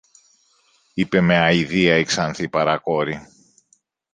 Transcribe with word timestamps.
είπε 0.93 1.21
με 1.21 1.37
αηδία 1.37 1.97
η 1.97 2.03
ξανθή 2.03 2.49
παρακόρη. 2.49 3.27